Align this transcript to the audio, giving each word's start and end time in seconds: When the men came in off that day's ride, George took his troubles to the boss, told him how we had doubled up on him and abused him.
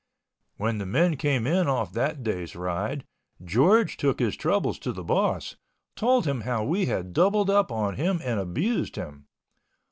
When 0.57 0.79
the 0.79 0.87
men 0.87 1.15
came 1.15 1.45
in 1.45 1.67
off 1.67 1.93
that 1.93 2.23
day's 2.23 2.55
ride, 2.55 3.05
George 3.45 3.97
took 3.97 4.17
his 4.19 4.35
troubles 4.35 4.79
to 4.79 4.91
the 4.91 5.03
boss, 5.03 5.57
told 5.95 6.25
him 6.25 6.41
how 6.41 6.63
we 6.63 6.87
had 6.87 7.13
doubled 7.13 7.51
up 7.51 7.71
on 7.71 7.97
him 7.97 8.19
and 8.23 8.39
abused 8.39 8.95
him. 8.95 9.27